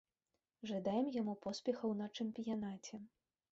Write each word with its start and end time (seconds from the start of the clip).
Жадаем 0.69 1.11
яму 1.17 1.35
поспехаў 1.45 1.95
на 2.01 2.09
чэмпіянаце. 2.19 2.95